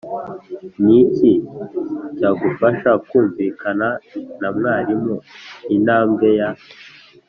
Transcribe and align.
Ni 0.83 0.97
iki 1.05 1.31
cyagufasha 2.17 2.91
kumvikana 3.07 3.87
na 4.39 4.49
mwarimu 4.55 5.15
Intambwe 5.75 6.27
ya 6.39 6.49